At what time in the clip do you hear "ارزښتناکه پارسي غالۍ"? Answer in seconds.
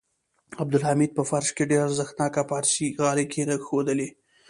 1.87-3.25